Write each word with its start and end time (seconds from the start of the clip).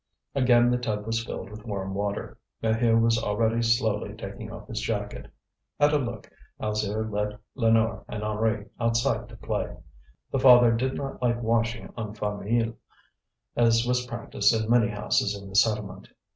Again 0.33 0.71
the 0.71 0.79
tub 0.79 1.05
was 1.05 1.23
filled 1.23 1.51
with 1.51 1.63
warm 1.63 1.93
water. 1.93 2.39
Maheu 2.63 2.99
was 2.99 3.21
already 3.21 3.61
slowly 3.61 4.15
taking 4.15 4.51
off 4.51 4.67
his 4.67 4.81
jacket. 4.81 5.27
At 5.79 5.93
a 5.93 5.99
look, 5.99 6.27
Alzire 6.59 7.07
led 7.07 7.37
Lénore 7.55 8.03
and 8.07 8.23
Henri 8.23 8.65
outside 8.79 9.29
to 9.29 9.35
play. 9.35 9.77
The 10.31 10.39
father 10.39 10.71
did 10.71 10.95
not 10.95 11.21
like 11.21 11.39
washing 11.43 11.93
en 11.95 12.15
famille, 12.15 12.75
as 13.55 13.85
was 13.85 14.07
practised 14.07 14.51
in 14.59 14.67
many 14.71 14.87
houses 14.87 15.39
in 15.39 15.47
the 15.47 15.55
settlement. 15.55 16.07